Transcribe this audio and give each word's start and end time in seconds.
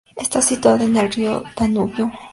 Está 0.15 0.41
situada 0.41 0.83
en 0.83 0.97
el 0.97 1.11
río 1.13 1.43
Danubio. 1.55 2.11